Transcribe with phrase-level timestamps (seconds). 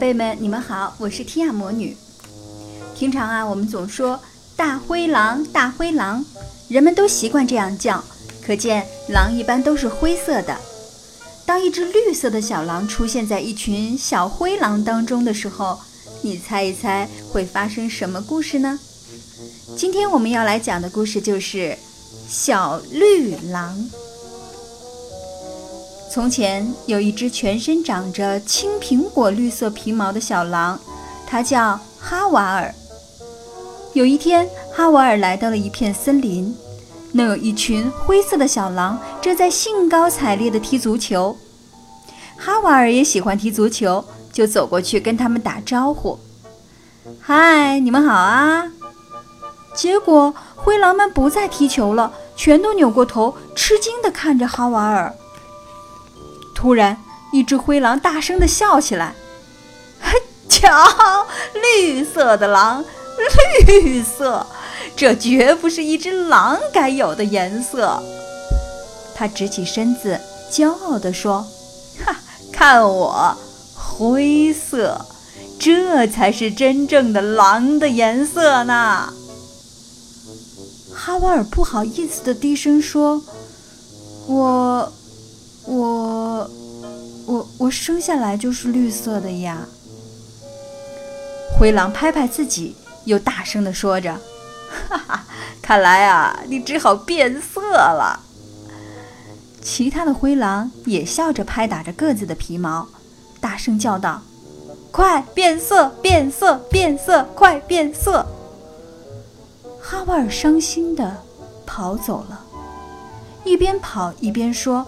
[0.00, 1.94] 贝们，你们好，我是提亚魔女。
[2.96, 4.18] 平常啊，我们总说
[4.56, 6.24] 大灰狼，大灰狼，
[6.68, 8.02] 人们都习惯这样叫，
[8.42, 10.56] 可见狼一般都是灰色的。
[11.44, 15.78] 当一只绿色的小狼出现在一群小灰狼当中的时候，
[16.22, 18.80] 你猜一猜会发生什么故事呢？
[19.76, 21.76] 今天我们要来讲的故事就是
[22.26, 23.90] 小绿狼。
[26.12, 30.76] 从前有一只全身长着青苹果绿色皮毛的小狼，
[31.24, 32.74] 它叫哈瓦尔。
[33.92, 36.52] 有一天，哈瓦尔来到了一片森林，
[37.12, 41.36] 那有一群灰色的小狼正在兴高采烈地踢足球。
[42.36, 46.18] 哈瓦尔也喜欢踢足球，就走过去跟他们打招呼
[47.22, 48.64] ：“嗨，你们好啊！”
[49.76, 55.14] 结果灰狼们不再踢球了，全都扭过头，吃惊地看着哈瓦尔。
[56.60, 56.94] 突然，
[57.32, 59.14] 一只灰狼大声地笑起来：“，
[60.46, 60.68] 瞧，
[61.54, 62.84] 绿色的狼，
[63.66, 64.46] 绿色，
[64.94, 68.02] 这绝不是一只狼该有的颜色。”
[69.16, 70.20] 他直起身子，
[70.52, 71.46] 骄傲地说
[72.04, 72.14] ：“哈，
[72.52, 73.34] 看我，
[73.74, 75.06] 灰色，
[75.58, 79.10] 这才是真正的狼的颜色呢。”
[80.94, 83.22] 哈瓦尔不好意思地低声说
[84.28, 84.92] ：“我。”
[85.64, 86.50] 我，
[87.26, 89.66] 我，我生下来就是绿色的呀。
[91.58, 92.74] 灰狼拍拍自己，
[93.04, 94.18] 又大声地说着
[94.88, 95.24] ：“哈哈，
[95.60, 98.20] 看来啊，你只好变色了。”
[99.62, 102.88] 其他的灰狼也笑着拍打着各自的皮毛，
[103.40, 104.22] 大声叫道
[104.90, 108.26] ：“快变色，变色，变色，快变色！”
[109.82, 111.18] 哈瓦尔伤心地
[111.66, 112.40] 跑走了，
[113.44, 114.86] 一边跑一边说。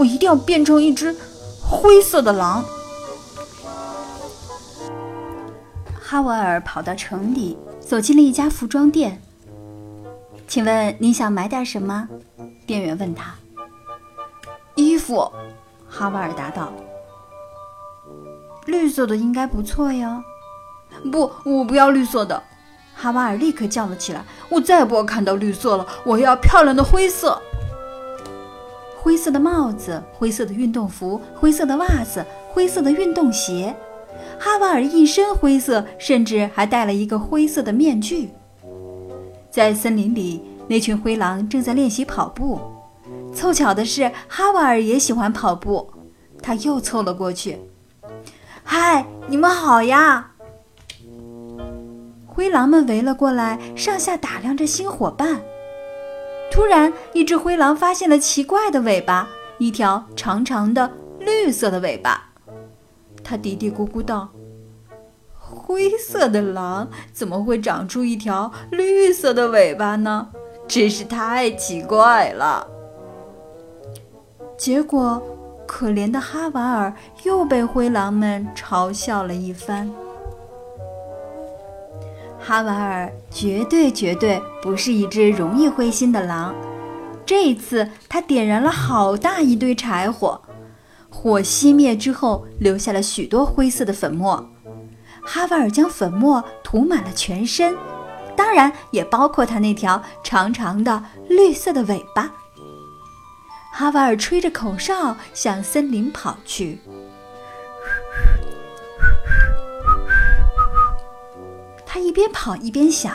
[0.00, 1.14] 我，一定要变成一只
[1.62, 2.64] 灰色的狼。
[6.00, 9.20] 哈瓦尔跑到城里，走进了一家服装店。
[10.48, 12.08] 请问你想买点什么？
[12.66, 13.34] 店员问他。
[14.74, 15.30] 衣服，
[15.86, 16.72] 哈瓦尔答道。
[18.64, 20.22] 绿色的应该不错哟。
[21.12, 22.42] 不，我不要绿色的。
[22.94, 27.40] 哈瓦尔立刻叫了起来：“我再也不要看到绿色了，我要漂亮的灰色。”
[29.02, 33.74] 灰色的帽子，灰色的运动服，灰色的袜子，灰色的运动鞋。
[34.38, 38.28] 哈瓦尔一身灰色，甚至还戴了一个灰色的面具。
[39.50, 42.60] 在森林里，那群灰狼正在练习跑步。
[43.34, 45.90] 凑巧的是，哈瓦尔也喜欢跑步，
[46.42, 47.58] 他又凑了过去。
[48.62, 50.32] “嗨，你们好呀！”
[52.28, 55.40] 灰狼们围了过来，上下打量着新伙伴。
[56.50, 59.28] 突然，一只灰狼发现了奇怪的尾巴，
[59.58, 60.90] 一条长长的
[61.20, 62.28] 绿色的尾巴。
[63.22, 64.28] 它嘀嘀咕咕道
[65.38, 70.28] ：“灰色的狼怎么会长出一条绿色的尾巴呢？
[70.66, 72.66] 真是太奇怪了。”
[74.58, 75.22] 结果，
[75.66, 79.90] 可怜的哈瓦尔又被灰狼们嘲笑了一番。
[82.42, 86.54] 哈瓦尔绝对绝对不是一只容易灰心的狼。
[87.26, 90.40] 这一次，他点燃了好大一堆柴火，
[91.10, 94.50] 火熄灭之后，留下了许多灰色的粉末。
[95.22, 97.76] 哈瓦尔将粉末涂满了全身，
[98.34, 102.32] 当然也包括他那条长长的绿色的尾巴。
[103.72, 106.80] 哈瓦尔吹着口哨向森林跑去。
[112.10, 113.12] 一边跑一边想：“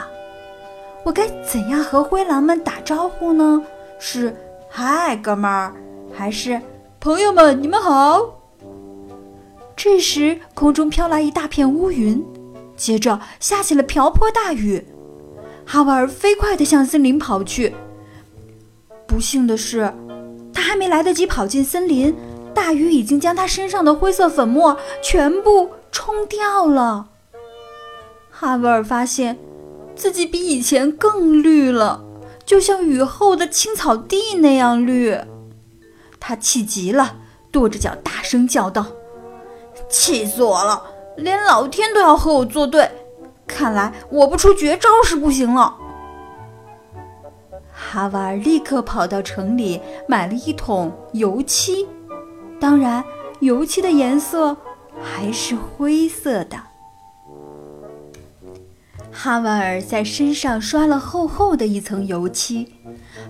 [1.04, 3.62] 我该怎样和灰狼们打招呼呢？
[4.00, 4.34] 是
[4.72, 5.74] ‘嗨，哥们儿’，
[6.16, 6.62] 还是
[7.02, 8.22] ‘朋友们，你们好’？”
[9.76, 12.26] 这时，空中飘来一大片乌云，
[12.78, 14.88] 接着下起了瓢泼大雨。
[15.66, 17.76] 哈瓦尔飞快地向森林跑去。
[19.06, 19.94] 不幸的是，
[20.54, 22.16] 他还没来得及跑进森林，
[22.54, 27.10] 大雨已经将他身上的灰色粉末全部冲掉了。
[28.38, 29.40] 哈维尔发现
[29.96, 32.04] 自己比以前更绿了，
[32.46, 35.18] 就像雨后的青草地那样绿。
[36.20, 37.16] 他气极了，
[37.50, 38.88] 跺着脚大声叫道
[39.88, 40.84] ：“气死我了！
[41.16, 42.92] 连老天都要和我作对，
[43.48, 45.78] 看来我不出绝招是不行了。”
[47.72, 49.80] 哈瓦尔立刻跑到城里
[50.10, 51.88] 买了一桶油漆，
[52.60, 53.02] 当然，
[53.40, 54.58] 油漆的颜色
[55.02, 56.58] 还是灰色的。
[59.18, 62.74] 哈瓦尔在身上刷了厚厚的一层油漆，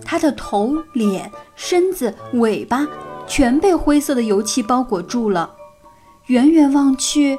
[0.04, 2.88] 他的头、脸、身子、尾巴
[3.28, 5.52] 全被灰色的油漆包裹住了。
[6.26, 7.38] 远远望去，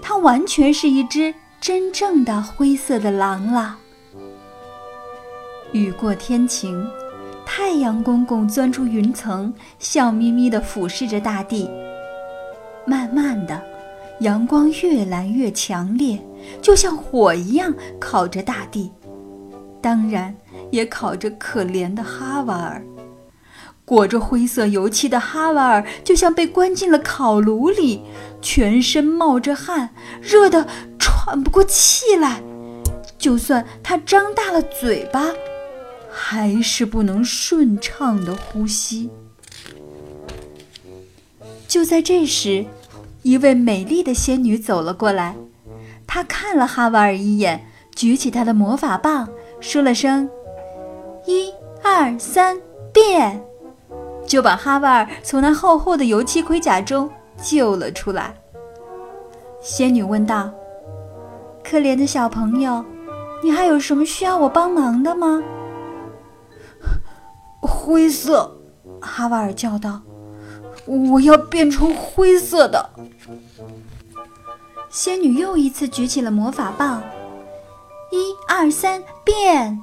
[0.00, 3.76] 它完全是一只真正的灰色的狼了。
[5.72, 6.88] 雨过天晴，
[7.44, 11.68] 太阳公公钻出云层，笑眯眯地俯视着大地。
[12.86, 13.62] 慢慢的，
[14.20, 16.18] 阳光越来越强烈。
[16.60, 18.92] 就像火一样烤着大地，
[19.80, 20.34] 当然
[20.70, 22.84] 也烤着可怜的哈瓦尔。
[23.84, 28.02] 裹着灰色油漆的哈瓦尔就像被关进了烤炉里，
[28.40, 29.90] 全身冒着汗，
[30.20, 30.66] 热得
[30.98, 32.42] 喘不过气来。
[33.18, 35.26] 就算他张大了嘴巴，
[36.10, 39.10] 还是不能顺畅的呼吸。
[41.66, 42.64] 就在这时，
[43.22, 45.36] 一位美丽的仙女走了过来。
[46.06, 49.28] 他看了哈瓦尔一眼，举起他的魔法棒，
[49.60, 50.28] 说了声
[51.26, 51.52] “一
[51.82, 52.60] 二三
[52.92, 53.42] 变”，
[54.26, 57.08] 就把哈瓦尔从那厚厚的油漆盔甲中
[57.42, 58.34] 救了出来。
[59.60, 60.50] 仙女问道
[61.64, 62.84] ：“可怜的小朋友，
[63.42, 65.42] 你还有什么需要我帮忙的吗？”
[67.62, 68.58] 灰色，
[69.00, 70.02] 哈瓦尔叫道
[70.84, 72.90] ：“我要变成灰色的。”
[74.92, 77.02] 仙女又一次举起了魔法棒，
[78.10, 79.82] 一二三，变！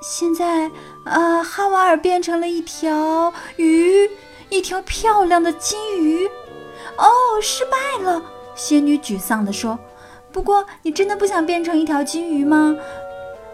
[0.00, 0.70] 现在，
[1.04, 4.08] 呃，哈瓦尔变成了一条鱼，
[4.48, 6.26] 一条漂亮的金鱼。
[6.96, 7.06] 哦，
[7.42, 8.22] 失败了！
[8.54, 9.78] 仙女沮丧地说。
[10.32, 12.74] 不过，你真的不想变成一条金鱼吗？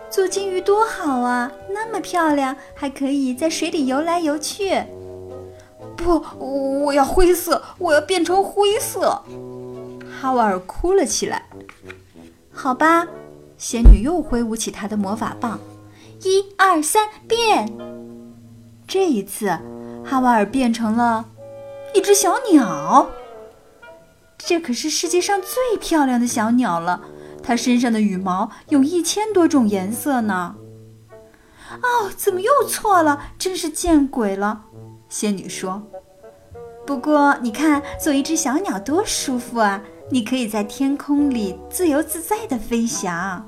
[0.09, 4.85] 做金鱼多好啊，那么漂亮，还可以在水里游来游去。
[5.97, 9.21] 不，我要灰色，我要变成灰色。
[10.25, 11.43] 哈瓦尔哭了起来。
[12.50, 13.06] 好吧，
[13.59, 15.61] 仙女又挥舞起她的魔法棒，
[16.23, 17.71] 一二三，变！
[18.88, 19.49] 这一次，
[20.03, 21.26] 哈瓦尔变成了
[21.94, 23.11] 一只小鸟。
[24.38, 27.03] 这可是世界上最漂亮的小鸟了，
[27.43, 30.56] 它身上的羽毛有一千多种颜色呢。
[31.82, 33.25] 哦，怎么又错了？
[33.38, 34.62] 真是见鬼了！
[35.11, 35.82] 仙女说。
[36.87, 39.82] 不过，你看，做一只小鸟多舒服啊！
[40.11, 43.47] 你可以在天空里自由自在地飞翔。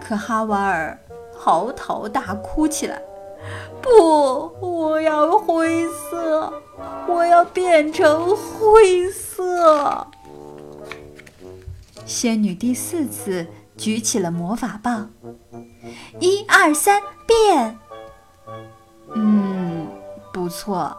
[0.00, 0.98] 可哈瓦尔
[1.36, 3.00] 嚎啕大哭起来
[3.80, 6.52] ：“不，我要灰色，
[7.08, 10.06] 我要变成灰色。”
[12.04, 13.46] 仙女第四次
[13.76, 15.10] 举起了魔法棒，
[16.20, 17.78] 一二三，变！
[19.14, 19.86] 嗯，
[20.32, 20.96] 不错，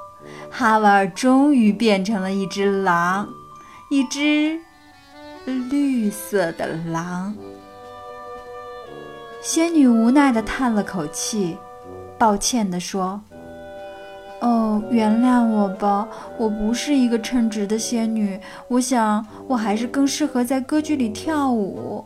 [0.50, 3.28] 哈瓦尔终于变成了一只狼。
[3.94, 4.60] 一只
[5.46, 7.36] 绿色的狼，
[9.40, 11.56] 仙女无奈地叹了口气，
[12.18, 13.22] 抱歉地说
[14.42, 16.08] ：“哦，原谅我吧，
[16.40, 18.40] 我不是一个称职的仙女。
[18.68, 22.04] 我想，我还是更适合在歌剧里跳舞。”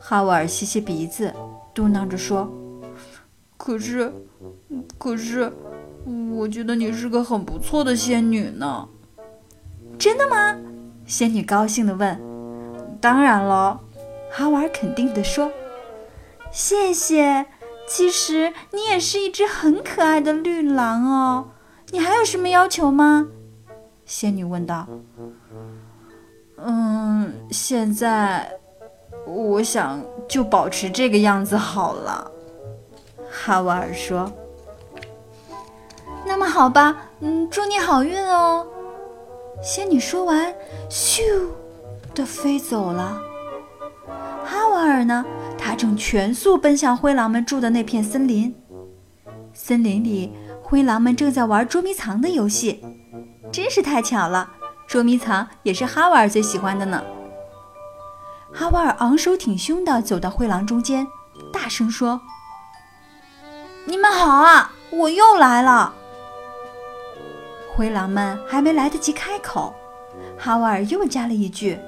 [0.00, 1.34] 哈瓦尔吸吸鼻子，
[1.74, 2.50] 嘟囔着说
[3.58, 4.10] ：“可是，
[4.96, 5.52] 可是，
[6.34, 8.88] 我觉得你是个很不错的仙女呢。”
[9.98, 10.56] 真的吗？
[11.06, 12.20] 仙女高兴地问。
[13.00, 13.80] “当然了。”
[14.32, 15.50] 哈瓦尔肯定地说。
[16.50, 17.46] “谢谢。
[17.88, 21.48] 其实你也是一只很可爱的绿狼哦。
[21.90, 23.28] 你还有什么要求吗？”
[24.04, 24.86] 仙女问道。
[26.58, 28.50] “嗯，现在
[29.26, 32.30] 我想就保持这个样子好了。”
[33.30, 34.32] 哈瓦尔说。
[36.26, 38.66] “那么好吧，嗯，祝你好运哦。”
[39.62, 40.54] 仙女说完，
[40.88, 41.22] 咻
[42.14, 43.20] 的飞走了。
[44.44, 45.24] 哈瓦尔呢？
[45.58, 48.54] 他正全速奔向灰狼们住的那片森林。
[49.52, 50.32] 森林里，
[50.62, 52.84] 灰狼们正在玩捉迷藏的游戏，
[53.50, 54.50] 真是太巧了！
[54.86, 57.02] 捉迷藏也是哈瓦尔最喜欢的呢。
[58.52, 61.06] 哈瓦尔昂首挺胸地走到灰狼中间，
[61.52, 62.20] 大声说
[63.86, 65.94] ：“你们好啊，我又来了。”
[67.76, 69.74] 灰狼们还没来得及开口，
[70.38, 71.78] 哈瓦尔又加了一句：“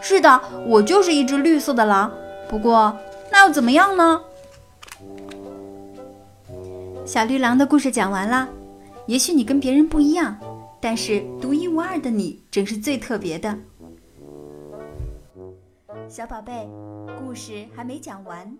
[0.00, 2.08] 是的，我就是一只绿色的狼。
[2.48, 2.96] 不过，
[3.32, 4.22] 那又怎么样呢？”
[7.04, 8.48] 小绿狼的故事讲完了，
[9.06, 10.38] 也许你跟别人不一样，
[10.80, 13.58] 但是独一无二的你正是最特别的。
[16.08, 16.68] 小宝贝，
[17.18, 18.56] 故事还没讲完，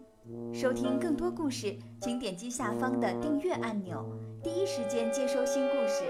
[0.52, 4.04] 收听更多故事，请点击下方的订阅按钮，
[4.42, 6.02] 第一时间接收新故事。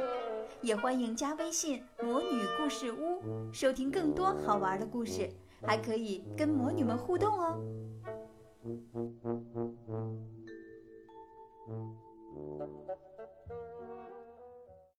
[0.60, 3.22] 也欢迎加微信“魔女故事屋”，
[3.52, 5.30] 收听更多好玩的故事，
[5.62, 7.60] 还可以跟魔女们互动哦。